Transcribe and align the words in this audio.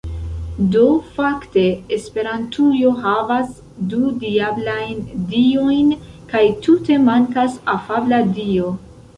Do 0.75 0.85
fakte 1.17 1.65
esperantujo 1.97 2.93
havas 3.03 3.51
du 3.91 3.99
diablajn 4.25 5.05
diojn 5.35 5.95
kaj 6.33 6.45
tute 6.65 7.01
mankas 7.09 7.61
afabla 7.77 8.25
dio 8.41 8.77